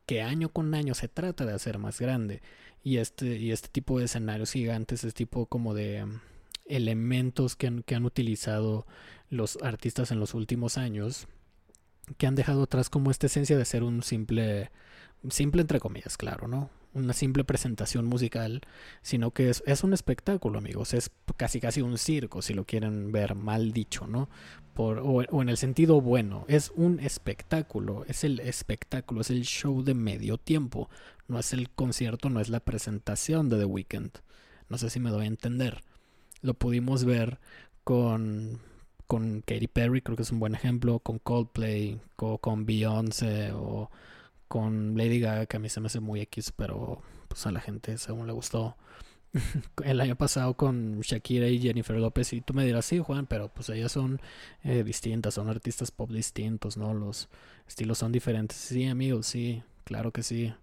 [0.05, 2.41] que año con año se trata de hacer más grande
[2.83, 6.19] y este y este tipo de escenarios gigantes, este tipo como de mm,
[6.65, 8.85] elementos que han, que han utilizado
[9.29, 11.29] los artistas en los últimos años
[12.17, 14.69] que han dejado atrás como esta esencia de ser un simple
[15.29, 16.69] simple entre comillas, claro, ¿no?
[16.93, 18.61] Una simple presentación musical,
[19.01, 20.93] sino que es, es, un espectáculo, amigos.
[20.93, 24.29] Es casi casi un circo, si lo quieren ver mal dicho, ¿no?
[24.73, 29.83] Por, o, en el sentido bueno, es un espectáculo, es el espectáculo, es el show
[29.83, 30.89] de medio tiempo.
[31.27, 34.11] No es el concierto, no es la presentación de The Weeknd.
[34.69, 35.83] No sé si me doy a entender.
[36.41, 37.39] Lo pudimos ver
[37.83, 38.59] con
[39.09, 43.89] con Katy Perry, creo que es un buen ejemplo, con Coldplay, con, con Beyoncé o
[44.49, 47.61] con Lady Gaga, que a mí se me hace muy X, pero pues a la
[47.61, 48.75] gente según le gustó.
[49.85, 53.49] el año pasado con Shakira y Jennifer López y tú me dirás, sí, Juan, pero
[53.49, 54.19] pues ellas son
[54.63, 56.93] eh, distintas, son artistas pop distintos, ¿no?
[56.93, 57.29] Los
[57.67, 58.57] estilos son diferentes.
[58.57, 60.53] Sí, amigos, sí, claro que sí.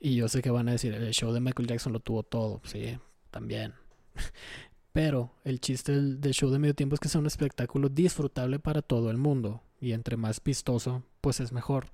[0.00, 2.60] Y yo sé que van a decir, el show de Michael Jackson lo tuvo todo,
[2.64, 2.98] sí,
[3.30, 3.74] también.
[4.96, 8.80] Pero el chiste del, show de medio tiempo es que sea un espectáculo disfrutable para
[8.80, 9.62] todo el mundo.
[9.78, 11.88] Y entre más vistoso, pues es mejor.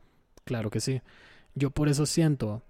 [0.44, 1.02] Claro que sí.
[1.54, 2.62] Yo por eso siento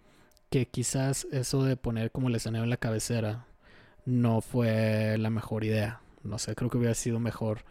[0.50, 3.46] que quizás eso de poner como el escenario en la cabecera
[4.04, 6.00] no fue la mejor idea.
[6.24, 7.64] No sé, creo que hubiera sido mejor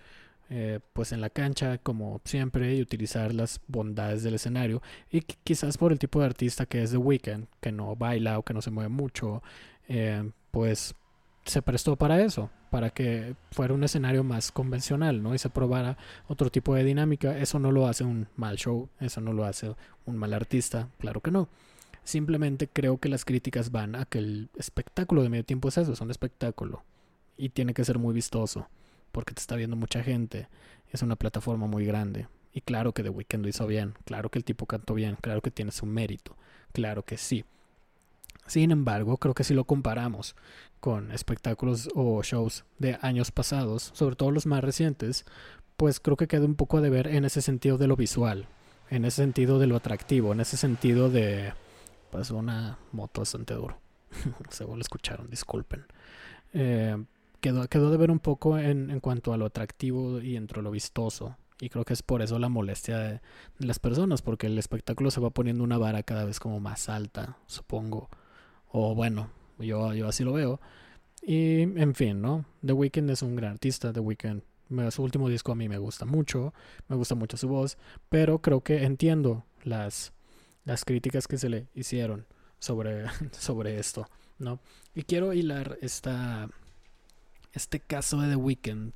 [0.49, 5.77] eh, pues en la cancha como siempre y utilizar las bondades del escenario y quizás
[5.77, 8.61] por el tipo de artista que es The Weeknd, que no baila o que no
[8.61, 9.41] se mueve mucho,
[9.87, 10.93] eh, pues
[11.45, 15.33] se prestó para eso, para que fuera un escenario más convencional, ¿no?
[15.33, 17.37] Y se probara otro tipo de dinámica.
[17.37, 19.75] Eso no lo hace un mal show, eso no lo hace
[20.05, 21.49] un mal artista, claro que no.
[22.03, 25.93] Simplemente creo que las críticas van a que el espectáculo de medio tiempo es eso,
[25.93, 26.83] es un espectáculo.
[27.37, 28.67] Y tiene que ser muy vistoso,
[29.11, 30.47] porque te está viendo mucha gente.
[30.91, 32.27] Es una plataforma muy grande.
[32.53, 35.41] Y claro que The Weeknd lo hizo bien, claro que el tipo cantó bien, claro
[35.41, 36.35] que tiene su mérito,
[36.73, 37.45] claro que sí.
[38.47, 40.35] Sin embargo, creo que si lo comparamos
[40.79, 45.25] con espectáculos o shows de años pasados, sobre todo los más recientes,
[45.77, 48.47] pues creo que queda un poco de ver en ese sentido de lo visual,
[48.89, 51.53] en ese sentido de lo atractivo, en ese sentido de
[52.11, 53.79] pues una moto bastante duro.
[54.49, 55.85] Según lo escucharon, disculpen.
[56.53, 57.03] Eh,
[57.39, 60.71] quedó, quedó de ver un poco en, en, cuanto a lo atractivo y entre lo
[60.71, 61.37] vistoso.
[61.59, 63.21] Y creo que es por eso la molestia de,
[63.59, 66.89] de las personas, porque el espectáculo se va poniendo una vara cada vez como más
[66.89, 68.09] alta, supongo.
[68.71, 69.29] O bueno,
[69.59, 70.59] yo, yo así lo veo.
[71.21, 72.45] Y en fin, ¿no?
[72.65, 73.93] The Weeknd es un gran artista.
[73.93, 74.41] The Weeknd,
[74.89, 76.53] su último disco a mí me gusta mucho.
[76.87, 77.77] Me gusta mucho su voz.
[78.09, 80.13] Pero creo que entiendo las,
[80.65, 82.25] las críticas que se le hicieron
[82.59, 84.07] sobre, sobre esto,
[84.39, 84.59] ¿no?
[84.95, 86.49] Y quiero hilar esta,
[87.53, 88.93] este caso de The Weeknd.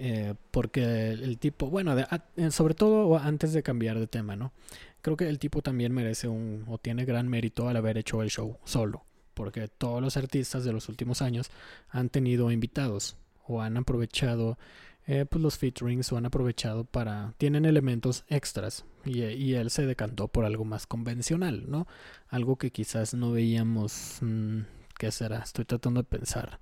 [0.00, 2.06] Eh, porque el, tipo, bueno, de,
[2.52, 4.52] sobre todo antes de cambiar de tema, ¿no?
[5.02, 8.30] Creo que el tipo también merece un o tiene gran mérito al haber hecho el
[8.30, 11.50] show solo, porque todos los artistas de los últimos años
[11.88, 14.58] han tenido invitados o han aprovechado
[15.06, 19.86] eh, pues los featurings o han aprovechado para tienen elementos extras y, y, él se
[19.86, 21.86] decantó por algo más convencional, ¿no?
[22.28, 24.60] Algo que quizás no veíamos mmm,
[24.98, 25.38] qué será.
[25.38, 26.60] Estoy tratando de pensar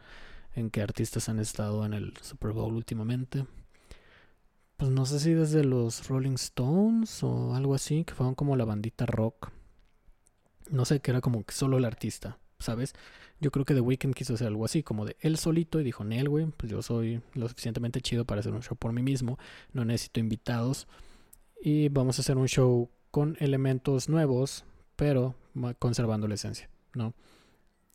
[0.55, 3.47] en qué artistas han estado en el Super Bowl últimamente
[4.77, 8.65] pues no sé si desde los Rolling Stones o algo así, que fueron como la
[8.65, 9.51] bandita rock.
[10.71, 12.95] No sé, que era como que solo el artista, ¿sabes?
[13.41, 16.05] Yo creo que The Weeknd quiso hacer algo así, como de él solito y dijo,
[16.05, 19.39] Nel, güey, pues yo soy lo suficientemente chido para hacer un show por mí mismo,
[19.73, 20.89] no necesito invitados
[21.63, 24.65] y vamos a hacer un show con elementos nuevos,
[24.97, 25.35] pero
[25.79, 27.15] conservando la esencia, ¿no?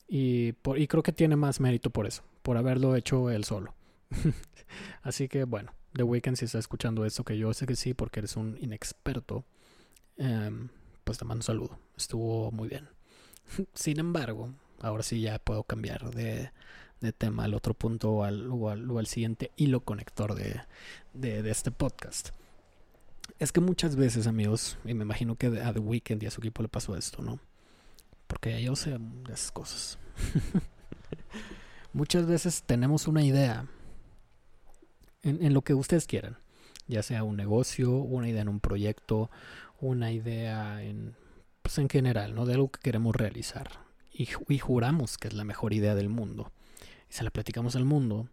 [0.08, 3.74] Y, por, y creo que tiene más mérito por eso, por haberlo hecho él solo.
[5.02, 8.20] así que bueno, The Weeknd, si está escuchando esto, que yo sé que sí, porque
[8.20, 9.44] eres un inexperto,
[10.16, 10.50] eh,
[11.04, 11.78] pues te mando un saludo.
[11.96, 12.88] Estuvo muy bien.
[13.74, 16.50] Sin embargo, ahora sí ya puedo cambiar de,
[17.00, 20.62] de tema al otro punto o al, al, siguiente hilo conector de,
[21.12, 22.30] de, este podcast.
[23.38, 26.40] Es que muchas veces, amigos, y me imagino que a The Weeknd y a su
[26.40, 27.38] equipo le pasó esto, ¿no?
[28.28, 29.98] Porque yo sé de esas cosas.
[31.92, 33.66] muchas veces tenemos una idea
[35.22, 36.38] en, lo que ustedes quieran,
[36.86, 39.30] ya sea un negocio, una idea en un proyecto,
[39.80, 41.14] una idea en,
[41.62, 42.46] pues en general, ¿no?
[42.46, 43.70] De algo que queremos realizar.
[44.12, 44.26] Y,
[44.58, 46.52] juramos que es la mejor idea del mundo.
[47.08, 48.28] Y se la platicamos al mundo.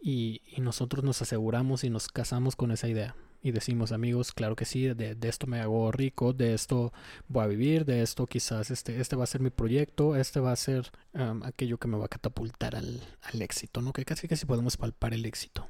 [0.00, 3.16] Y, nosotros nos aseguramos y nos casamos con esa idea.
[3.44, 6.92] Y decimos, amigos, claro que sí, de, de, esto me hago rico, de esto
[7.26, 10.52] voy a vivir, de esto quizás este, este va a ser mi proyecto, este va
[10.52, 13.00] a ser um, aquello que me va a catapultar al,
[13.40, 13.92] éxito, ¿no?
[13.92, 15.66] Que casi casi podemos palpar el éxito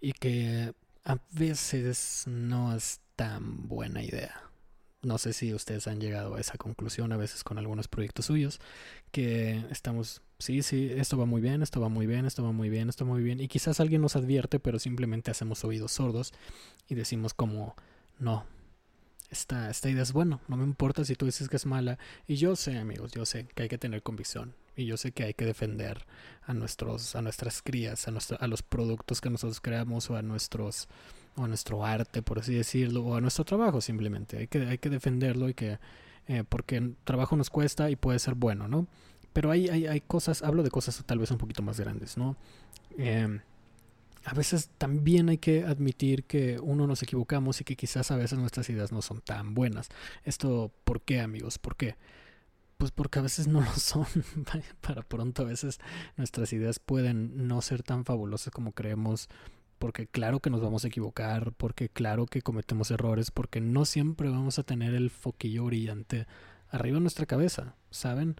[0.00, 4.50] y que a veces no es tan buena idea.
[5.02, 8.60] No sé si ustedes han llegado a esa conclusión a veces con algunos proyectos suyos,
[9.12, 12.68] que estamos, sí, sí, esto va muy bien, esto va muy bien, esto va muy
[12.68, 16.34] bien, esto va muy bien, y quizás alguien nos advierte, pero simplemente hacemos oídos sordos
[16.86, 17.76] y decimos como,
[18.18, 18.44] no,
[19.30, 22.36] esta, esta idea es bueno, no me importa si tú dices que es mala, y
[22.36, 25.34] yo sé, amigos, yo sé que hay que tener convicción, y yo sé que hay
[25.34, 26.06] que defender
[26.42, 30.22] a nuestros a nuestras crías a, nuestro, a los productos que nosotros creamos o a
[30.22, 30.88] nuestros
[31.36, 34.78] o a nuestro arte por así decirlo o a nuestro trabajo simplemente hay que hay
[34.78, 35.78] que defenderlo y que
[36.28, 38.86] eh, porque trabajo nos cuesta y puede ser bueno no
[39.32, 42.36] pero hay, hay, hay cosas hablo de cosas tal vez un poquito más grandes no
[42.98, 43.40] eh,
[44.24, 48.38] a veces también hay que admitir que uno nos equivocamos y que quizás a veces
[48.38, 49.88] nuestras ideas no son tan buenas.
[50.24, 51.58] Esto, ¿por qué amigos?
[51.58, 51.96] ¿Por qué?
[52.80, 54.06] Pues porque a veces no lo son.
[54.80, 55.80] Para pronto a veces
[56.16, 59.28] nuestras ideas pueden no ser tan fabulosas como creemos.
[59.78, 64.30] Porque claro que nos vamos a equivocar, porque claro que cometemos errores, porque no siempre
[64.30, 66.26] vamos a tener el foquillo brillante
[66.70, 68.36] arriba de nuestra cabeza, ¿saben?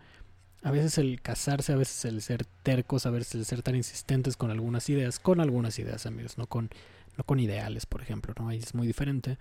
[0.62, 4.38] A veces el casarse, a veces el ser tercos, a veces el ser tan insistentes
[4.38, 6.70] con algunas ideas, con algunas ideas, amigos, no con,
[7.18, 8.48] no con ideales, por ejemplo, ¿no?
[8.48, 9.36] Ahí es muy diferente,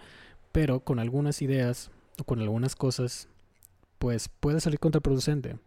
[0.51, 3.29] pero con algunas ideas o con algunas cosas
[3.99, 5.57] pues puede salir contraproducente,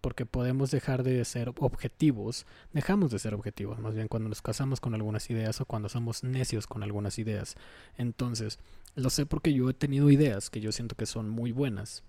[0.00, 4.80] porque podemos dejar de ser objetivos, dejamos de ser objetivos, más bien cuando nos casamos
[4.80, 7.56] con algunas ideas o cuando somos necios con algunas ideas.
[7.98, 8.58] Entonces,
[8.94, 12.02] lo sé porque yo he tenido ideas que yo siento que son muy buenas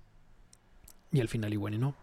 [1.12, 1.96] y al final igual y no.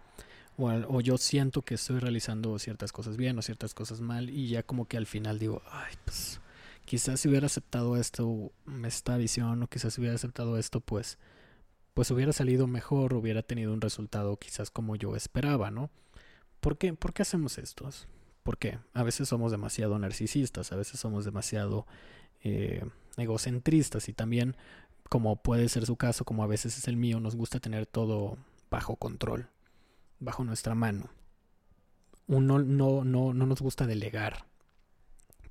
[0.56, 4.48] O, o, yo siento que estoy realizando ciertas cosas bien o ciertas cosas mal y
[4.48, 6.40] ya como que al final digo, ay, pues
[6.84, 8.52] quizás si hubiera aceptado esto,
[8.84, 11.18] esta visión o quizás si hubiera aceptado esto, pues
[12.00, 15.90] pues hubiera salido mejor, hubiera tenido un resultado quizás como yo esperaba, ¿no?
[16.60, 17.90] ¿Por qué, ¿Por qué hacemos esto?
[18.42, 21.86] Porque a veces somos demasiado narcisistas, a veces somos demasiado
[22.42, 22.82] eh,
[23.18, 24.56] egocentristas y también,
[25.10, 28.38] como puede ser su caso, como a veces es el mío, nos gusta tener todo
[28.70, 29.50] bajo control,
[30.20, 31.10] bajo nuestra mano.
[32.26, 34.46] Uno no, no, no nos gusta delegar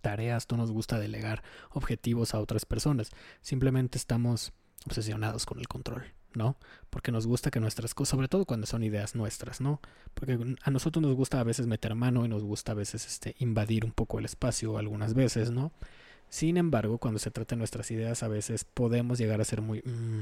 [0.01, 4.51] tareas, no nos gusta delegar objetivos a otras personas, simplemente estamos
[4.87, 6.11] obsesionados con el control.
[6.33, 6.57] ¿No?
[6.89, 9.79] Porque nos gusta que nuestras cosas, sobre todo cuando son ideas nuestras, ¿no?
[10.13, 13.35] Porque a nosotros nos gusta a veces meter mano y nos gusta a veces este,
[13.39, 15.71] invadir un poco el espacio algunas veces, ¿no?
[16.29, 19.81] Sin embargo, cuando se trata de nuestras ideas, a veces podemos llegar a ser muy...
[19.83, 20.21] Mmm,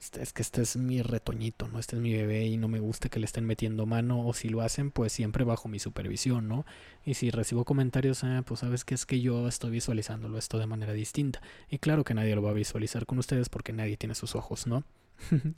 [0.00, 1.78] este, es que este es mi retoñito, ¿no?
[1.78, 4.48] Este es mi bebé y no me gusta que le estén metiendo mano o si
[4.48, 6.66] lo hacen, pues siempre bajo mi supervisión, ¿no?
[7.04, 10.66] Y si recibo comentarios, ah, pues sabes que es que yo estoy visualizándolo esto de
[10.66, 11.40] manera distinta.
[11.70, 14.66] Y claro que nadie lo va a visualizar con ustedes porque nadie tiene sus ojos,
[14.66, 14.84] ¿no?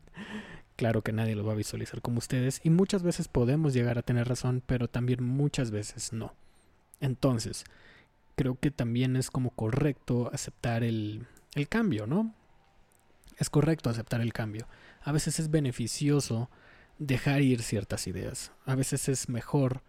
[0.77, 4.03] claro que nadie lo va a visualizar como ustedes y muchas veces podemos llegar a
[4.03, 6.35] tener razón, pero también muchas veces no.
[7.01, 7.65] Entonces,
[8.37, 12.35] creo que también es como correcto aceptar el, el cambio, ¿no?
[13.39, 14.67] Es correcto aceptar el cambio.
[15.03, 16.51] A veces es beneficioso
[16.99, 18.53] dejar ir ciertas ideas.
[18.65, 19.83] A veces es mejor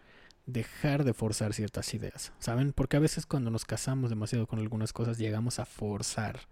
[0.46, 2.74] dejar de forzar ciertas ideas, ¿saben?
[2.74, 6.48] Porque a veces cuando nos casamos demasiado con algunas cosas llegamos a forzar.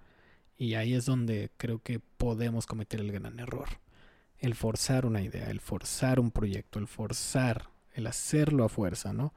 [0.57, 3.67] Y ahí es donde creo que podemos cometer el gran error.
[4.39, 9.33] El forzar una idea, el forzar un proyecto, el forzar, el hacerlo a fuerza, ¿no?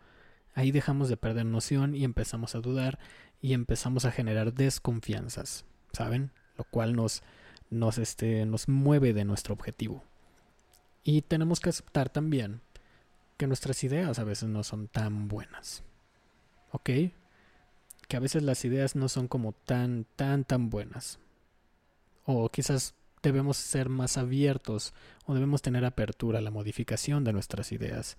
[0.55, 2.99] Ahí dejamos de perder noción y empezamos a dudar
[3.41, 6.33] y empezamos a generar desconfianzas, ¿saben?
[6.57, 7.23] Lo cual nos,
[7.71, 10.05] nos, este, nos mueve de nuestro objetivo.
[11.05, 12.61] Y tenemos que aceptar también
[13.37, 15.85] que nuestras ideas a veces no son tan buenas.
[16.73, 16.91] ¿Ok?
[18.09, 21.19] Que a veces las ideas no son como tan, tan, tan buenas.
[22.25, 24.95] O quizás debemos ser más abiertos
[25.27, 28.17] o debemos tener apertura a la modificación de nuestras ideas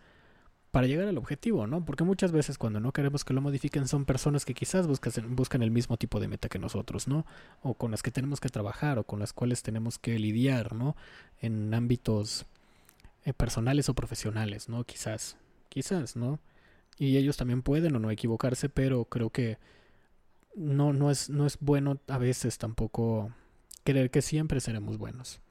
[0.71, 1.84] para llegar al objetivo, ¿no?
[1.84, 5.63] Porque muchas veces cuando no queremos que lo modifiquen son personas que quizás buscan, buscan
[5.63, 7.25] el mismo tipo de meta que nosotros, ¿no?
[7.63, 10.95] O con las que tenemos que trabajar o con las cuales tenemos que lidiar, ¿no?
[11.41, 12.45] En ámbitos
[13.25, 14.84] eh, personales o profesionales, ¿no?
[14.84, 15.38] Quizás,
[15.69, 16.39] quizás, ¿no?
[16.99, 19.58] Y ellos también pueden o no equivocarse, pero creo que
[20.60, 23.32] no, no, es, no es bueno a veces tampoco
[23.84, 25.41] creer que siempre seremos buenos.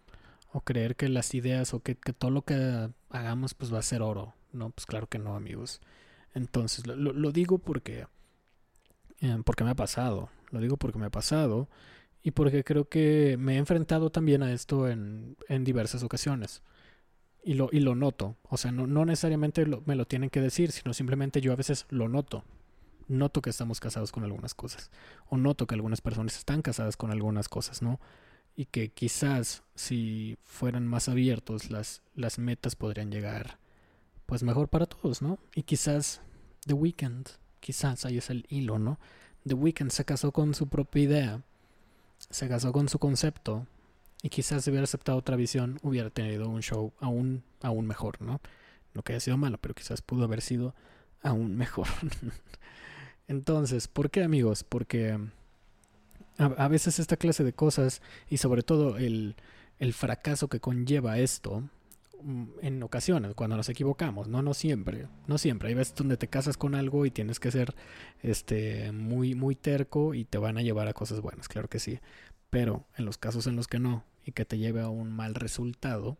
[0.52, 3.82] O creer que las ideas o que, que todo lo que hagamos pues va a
[3.82, 5.80] ser oro no, pues claro que no, amigos.
[6.34, 8.06] Entonces, lo, lo digo porque,
[9.20, 10.30] eh, porque me ha pasado.
[10.50, 11.68] Lo digo porque me ha pasado
[12.22, 16.62] y porque creo que me he enfrentado también a esto en, en diversas ocasiones.
[17.44, 18.36] Y lo, y lo noto.
[18.48, 21.86] O sea, no, no necesariamente me lo tienen que decir, sino simplemente yo a veces
[21.90, 22.44] lo noto.
[23.08, 24.90] Noto que estamos casados con algunas cosas.
[25.28, 28.00] O noto que algunas personas están casadas con algunas cosas, ¿no?
[28.54, 33.58] Y que quizás si fueran más abiertos las, las metas podrían llegar
[34.26, 35.38] pues mejor para todos, ¿no?
[35.54, 36.20] Y quizás
[36.66, 37.26] The Weeknd,
[37.60, 38.98] quizás ahí es el hilo, ¿no?
[39.46, 41.42] The Weeknd se casó con su propia idea,
[42.28, 43.66] se casó con su concepto,
[44.22, 48.40] y quizás si hubiera aceptado otra visión hubiera tenido un show aún, aún mejor, ¿no?
[48.94, 50.74] No que haya sido malo, pero quizás pudo haber sido
[51.22, 51.86] aún mejor.
[53.28, 54.64] Entonces, ¿por qué amigos?
[54.64, 55.18] Porque
[56.38, 59.36] a, a, veces esta clase de cosas y sobre todo el,
[59.78, 61.62] el fracaso que conlleva esto,
[62.22, 65.68] Mm, en ocasiones, cuando nos equivocamos, no, no siempre, no siempre.
[65.68, 67.74] Hay veces donde te casas con algo y tienes que ser
[68.22, 72.00] este, muy, muy terco y te van a llevar a cosas buenas, claro que sí.
[72.50, 75.34] Pero en los casos en los que no y que te lleve a un mal
[75.34, 76.16] resultado,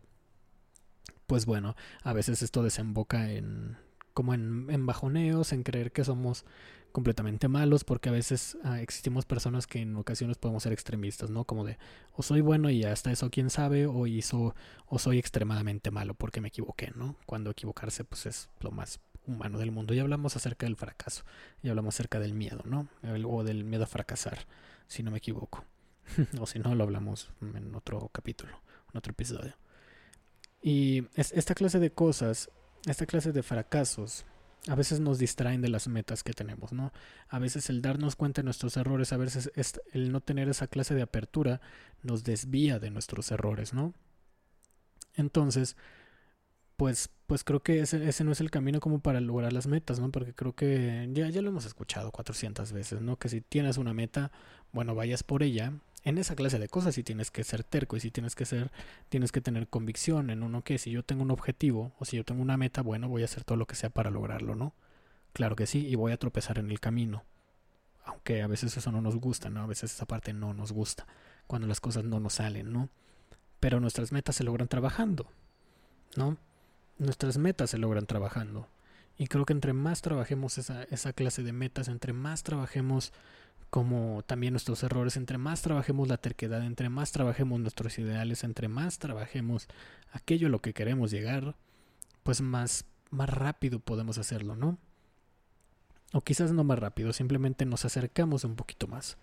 [1.27, 3.77] pues bueno, a veces esto desemboca en
[4.13, 6.45] como en, en bajoneos, en creer que somos
[6.99, 11.45] completamente malos, porque a veces ah, existimos personas que en ocasiones podemos ser extremistas, ¿no?
[11.45, 11.77] Como de,
[12.11, 14.53] o soy bueno y hasta eso quién sabe, o hizo,
[14.85, 17.15] o soy extremadamente malo porque me equivoqué, ¿no?
[17.25, 19.93] Cuando equivocarse, pues es lo más humano del mundo.
[19.93, 21.23] Y hablamos acerca del fracaso,
[21.63, 22.89] y hablamos acerca del miedo, ¿no?
[23.25, 24.39] O del miedo a fracasar,
[24.87, 25.63] si no me equivoco.
[26.41, 29.53] o si no, lo hablamos en otro capítulo, en otro episodio.
[30.61, 32.49] Y esta clase de cosas,
[32.85, 34.25] esta clase de fracasos,
[34.67, 36.91] a veces nos distraen de las metas que tenemos, ¿no?
[37.29, 39.51] A veces el darnos cuenta de nuestros errores, a veces
[39.93, 41.61] el no tener esa clase de apertura
[42.03, 43.93] nos desvía de nuestros errores, ¿no?
[45.15, 45.75] Entonces,
[46.75, 49.99] pues, pues creo que ese, ese, no es el camino como para lograr las metas,
[49.99, 50.11] ¿no?
[50.11, 53.17] Porque creo que ya, ya lo hemos escuchado 400 veces, ¿no?
[53.17, 54.31] Que si tienes una meta,
[54.71, 57.99] bueno, vayas por ella en esa clase de cosas sí tienes que ser terco y
[57.99, 58.71] si tienes que ser,
[59.09, 62.23] tienes que tener convicción en uno que si yo tengo un objetivo o si yo
[62.23, 64.73] tengo una meta, bueno, voy a hacer todo lo que sea para lograrlo, ¿no?
[65.33, 67.23] Claro que sí, y voy a tropezar en el camino.
[68.05, 69.61] Aunque a veces eso no nos gusta, ¿no?
[69.61, 71.05] A veces esa parte no nos gusta,
[71.47, 72.89] cuando las cosas no nos salen, ¿no?
[73.59, 75.27] Pero nuestras metas se logran trabajando,
[76.15, 76.37] ¿no?
[76.97, 78.67] Nuestras metas se logran trabajando.
[79.17, 83.11] Y creo que entre más trabajemos esa, esa clase de metas, entre más trabajemos
[83.69, 88.67] como también nuestros errores, entre más trabajemos la terquedad, entre más trabajemos nuestros ideales, entre
[88.67, 89.67] más trabajemos
[90.11, 91.55] aquello a lo que queremos llegar,
[92.23, 94.77] pues más, más rápido podemos hacerlo, ¿no?
[96.13, 99.17] O quizás no más rápido, simplemente nos acercamos un poquito más.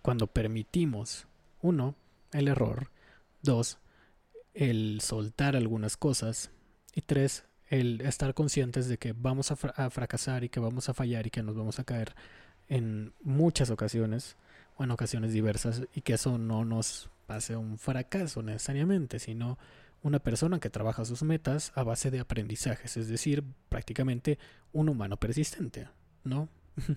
[0.00, 1.26] Cuando permitimos,
[1.60, 1.94] uno,
[2.32, 2.90] el error,
[3.42, 3.78] dos,
[4.54, 6.50] el soltar algunas cosas,
[6.94, 10.94] y tres, el estar conscientes de que vamos a, a fracasar y que vamos a
[10.94, 12.14] fallar y que nos vamos a caer
[12.70, 14.36] en muchas ocasiones
[14.76, 19.58] o en ocasiones diversas y que eso no nos pase un fracaso necesariamente, sino
[20.02, 24.38] una persona que trabaja sus metas a base de aprendizajes, es decir, prácticamente
[24.72, 25.88] un humano persistente,
[26.24, 26.48] ¿no?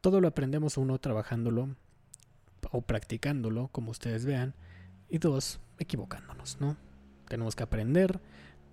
[0.00, 1.76] Todo lo aprendemos uno trabajándolo
[2.72, 4.54] o practicándolo, como ustedes vean,
[5.08, 6.76] y dos, equivocándonos, ¿no?
[7.28, 8.20] Tenemos que aprender,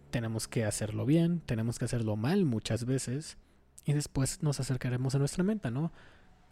[0.10, 3.38] tenemos que hacerlo bien, tenemos que hacerlo mal muchas veces
[3.86, 5.92] y después nos acercaremos a nuestra meta, ¿no?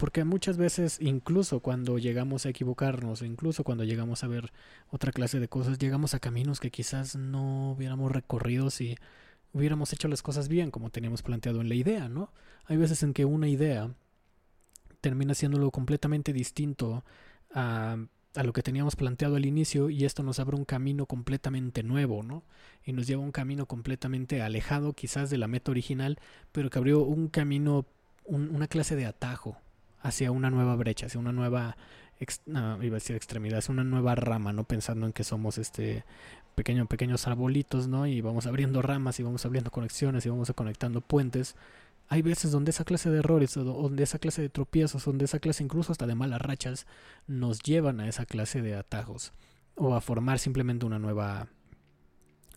[0.02, 4.50] Porque muchas veces, incluso cuando llegamos a equivocarnos, incluso cuando llegamos a ver
[4.90, 8.96] otra clase de cosas, llegamos a caminos que quizás no hubiéramos recorrido si
[9.52, 12.32] hubiéramos hecho las cosas bien, como teníamos planteado en la idea, ¿no?
[12.64, 13.94] Hay veces en que una idea
[15.00, 17.04] termina siéndolo completamente distinto
[17.54, 17.96] a,
[18.42, 22.42] lo que teníamos planteado al inicio y esto nos abre un camino completamente nuevo, ¿no?
[22.84, 26.18] Y nos lleva a un camino completamente alejado quizás de la meta original,
[26.50, 27.86] pero que abrió un camino,
[28.24, 29.58] un, una clase de atajo
[30.02, 31.76] hacia una nueva brecha, hacia una nueva,
[32.48, 34.64] iba a decir extremidad, hacia una nueva rama, ¿no?
[34.64, 36.04] Pensando en que somos este
[36.54, 38.06] pequeño, pequeños arbolitos, ¿no?
[38.06, 41.56] Y vamos abriendo ramas y vamos abriendo conexiones y vamos conectando puentes
[42.12, 45.64] hay veces donde esa clase de errores, donde esa clase de tropiezos, donde esa clase
[45.64, 46.86] incluso hasta de malas rachas,
[47.26, 49.32] nos llevan a esa clase de atajos
[49.76, 51.48] o a formar simplemente una nueva,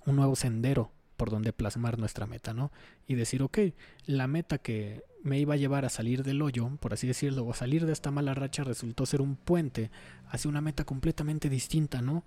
[0.06, 2.74] un nuevo sendero por donde plasmar nuestra meta, ¿no?
[3.08, 3.60] Y decir, ok,
[4.06, 7.52] la meta que me iba a llevar a salir del hoyo, por así decirlo, o
[7.52, 9.90] a salir de esta mala racha resultó ser un puente
[10.30, 12.24] hacia una meta completamente distinta, ¿no?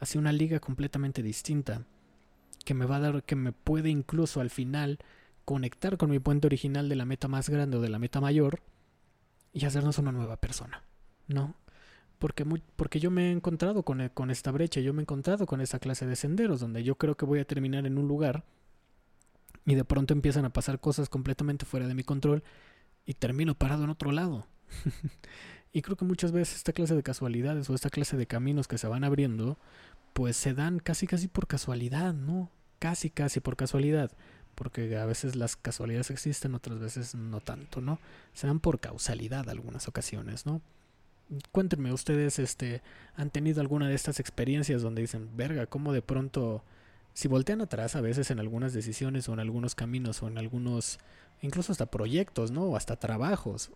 [0.00, 1.86] Hacia una liga completamente distinta,
[2.64, 4.98] que me va a dar, que me puede incluso al final
[5.44, 8.60] conectar con mi puente original de la meta más grande o de la meta mayor
[9.52, 10.82] y hacernos una nueva persona,
[11.28, 11.54] ¿no?
[12.18, 12.44] Porque,
[12.74, 15.78] porque yo me he encontrado con, con esta brecha, yo me he encontrado con esa
[15.78, 18.44] clase de senderos donde yo creo que voy a terminar en un lugar
[19.70, 22.42] y de pronto empiezan a pasar cosas completamente fuera de mi control
[23.06, 24.46] y termino parado en otro lado.
[25.72, 28.78] y creo que muchas veces esta clase de casualidades o esta clase de caminos que
[28.78, 29.58] se van abriendo,
[30.12, 32.50] pues se dan casi casi por casualidad, ¿no?
[32.78, 34.10] Casi casi por casualidad
[34.54, 37.98] porque a veces las casualidades existen, otras veces no tanto, ¿no?
[38.34, 40.60] Se dan por causalidad algunas ocasiones, ¿no?
[41.50, 42.82] Cuéntenme, ustedes este,
[43.14, 46.62] han tenido alguna de estas experiencias donde dicen, verga, cómo de pronto,
[47.14, 50.98] si voltean atrás a veces en algunas decisiones o en algunos caminos o en algunos,
[51.42, 52.64] incluso hasta proyectos, ¿no?
[52.64, 53.70] O hasta trabajos,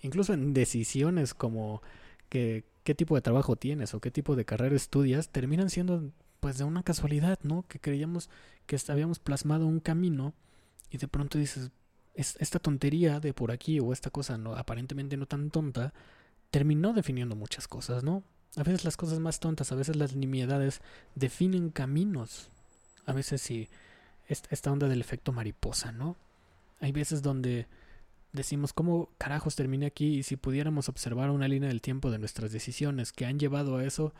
[0.00, 1.82] incluso en decisiones como
[2.28, 6.10] que, qué tipo de trabajo tienes o qué tipo de carrera estudias, terminan siendo
[6.40, 7.64] pues de una casualidad, ¿no?
[7.68, 8.30] Que creíamos
[8.66, 10.34] que habíamos plasmado un camino
[10.90, 11.70] y de pronto dices,
[12.14, 15.92] esta tontería de por aquí o esta cosa no, aparentemente no tan tonta,
[16.50, 18.22] terminó definiendo muchas cosas, ¿no?
[18.56, 20.80] A veces las cosas más tontas, a veces las nimiedades
[21.14, 22.50] definen caminos.
[23.08, 23.70] A veces sí,
[24.28, 26.16] esta onda del efecto mariposa, ¿no?
[26.78, 27.66] Hay veces donde
[28.32, 30.18] decimos, ¿cómo carajos terminé aquí?
[30.18, 33.84] Y si pudiéramos observar una línea del tiempo de nuestras decisiones que han llevado a
[33.84, 34.12] eso,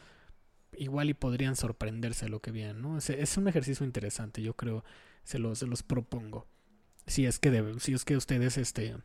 [0.72, 2.96] igual y podrían sorprenderse de lo que vienen, ¿no?
[2.96, 4.84] Es, un ejercicio interesante, yo creo,
[5.22, 6.46] se los, propongo.
[7.06, 8.96] Si es que si es que ustedes este,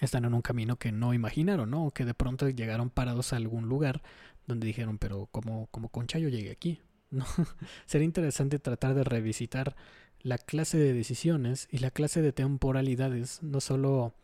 [0.00, 1.84] están en un camino que no imaginaron, ¿no?
[1.84, 4.02] O que de pronto llegaron parados a algún lugar
[4.46, 6.80] donde dijeron, pero como, como concha yo llegué aquí,
[7.10, 7.24] ¿no?
[7.86, 9.76] Sería interesante tratar de revisitar
[10.22, 14.14] la clase de decisiones y la clase de temporalidades, no solo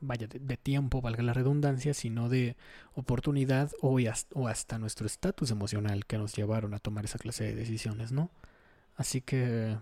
[0.00, 2.56] vaya, de, tiempo, valga la redundancia, sino de
[2.94, 3.98] oportunidad o,
[4.46, 8.30] hasta nuestro estatus emocional que nos llevaron a tomar esa clase de decisiones, ¿no?
[8.96, 9.78] Así que,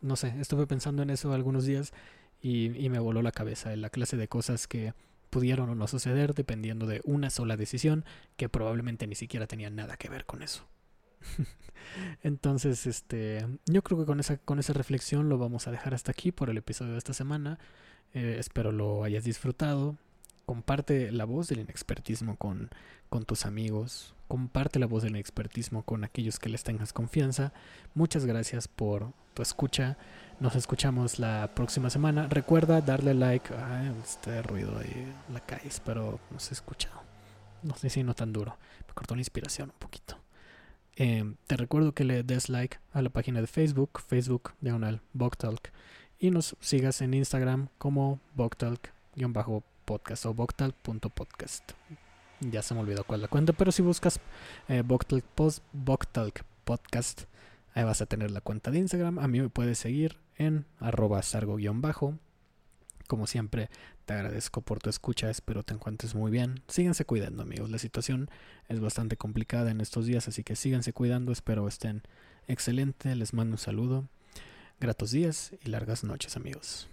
[0.00, 1.92] no sé, estuve pensando en eso algunos días
[2.40, 4.94] y, y me voló la cabeza en la clase de cosas que
[5.30, 8.04] pudieron o no suceder dependiendo de una sola decisión
[8.36, 10.68] que probablemente ni siquiera tenía nada que ver con eso.
[12.22, 16.12] Entonces, este, yo creo que con esa, con esa reflexión lo vamos a dejar hasta
[16.12, 17.58] aquí por el episodio de esta semana.
[18.12, 19.96] Eh, espero lo hayas disfrutado.
[20.46, 22.70] Comparte la voz del inexpertismo con,
[23.08, 24.14] con tus amigos.
[24.28, 27.52] Comparte la voz del inexpertismo con aquellos que les tengas confianza.
[27.94, 29.96] Muchas gracias por tu escucha.
[30.40, 32.26] Nos escuchamos la próxima semana.
[32.28, 33.54] Recuerda darle like.
[33.54, 37.02] a este ruido ahí la calle, pero no se ha escuchado.
[37.62, 38.56] No sé si no tan duro.
[38.86, 40.23] Me cortó la inspiración un poquito.
[40.96, 45.72] Eh, te recuerdo que le des like a la página de Facebook, Facebook diagonal Boktalk
[46.18, 51.72] y nos sigas en Instagram como Boktalk-podcast o Boktalk.podcast.
[52.40, 54.20] Ya se me olvidó cuál la cuenta, pero si buscas
[54.68, 55.62] eh, Boktalk, post,
[56.64, 57.24] Podcast,
[57.74, 59.18] ahí vas a tener la cuenta de Instagram.
[59.18, 62.18] A mí me puedes seguir en arroba sargo-bajo.
[63.06, 63.68] Como siempre,
[64.06, 66.62] te agradezco por tu escucha, espero te encuentres muy bien.
[66.68, 67.70] Síganse cuidando, amigos.
[67.70, 68.30] La situación
[68.68, 72.02] es bastante complicada en estos días, así que síganse cuidando, espero estén
[72.48, 73.14] excelente.
[73.14, 74.08] Les mando un saludo
[74.80, 76.88] Gratos días y largas noches amigos.